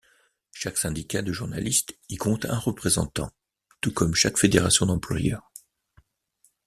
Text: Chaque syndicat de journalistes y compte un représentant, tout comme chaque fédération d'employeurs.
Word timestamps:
Chaque 0.51 0.79
syndicat 0.79 1.21
de 1.21 1.31
journalistes 1.31 1.93
y 2.09 2.15
compte 2.15 2.45
un 2.45 2.57
représentant, 2.57 3.29
tout 3.81 3.93
comme 3.93 4.15
chaque 4.15 4.39
fédération 4.39 4.87
d'employeurs. 4.87 5.51